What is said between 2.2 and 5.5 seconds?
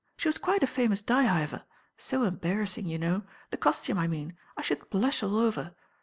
embarrauing, you know. The costume I mean. I ihould blush all